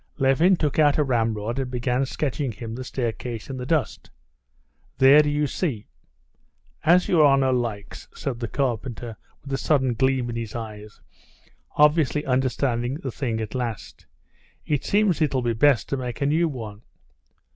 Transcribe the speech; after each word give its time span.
Levin 0.17 0.55
took 0.55 0.79
out 0.79 0.97
a 0.97 1.03
ramrod 1.03 1.59
and 1.59 1.69
began 1.69 2.07
sketching 2.07 2.51
him 2.51 2.73
the 2.73 2.83
staircase 2.83 3.51
in 3.51 3.57
the 3.57 3.67
dust. 3.67 4.09
"There, 4.97 5.21
do 5.21 5.29
you 5.29 5.45
see?" 5.45 5.89
"As 6.83 7.07
your 7.07 7.23
honor 7.23 7.53
likes," 7.53 8.07
said 8.15 8.39
the 8.39 8.47
carpenter, 8.47 9.15
with 9.43 9.53
a 9.53 9.59
sudden 9.59 9.93
gleam 9.93 10.27
in 10.31 10.35
his 10.35 10.55
eyes, 10.55 11.01
obviously 11.75 12.25
understanding 12.25 12.95
the 12.95 13.11
thing 13.11 13.39
at 13.41 13.53
last. 13.53 14.07
"It 14.65 14.83
seems 14.83 15.21
it'll 15.21 15.43
be 15.43 15.53
best 15.53 15.87
to 15.89 15.97
make 15.97 16.19
a 16.19 16.25
new 16.25 16.49
one." 16.49 16.81